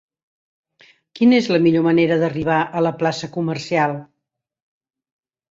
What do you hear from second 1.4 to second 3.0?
la millor manera d'arribar a la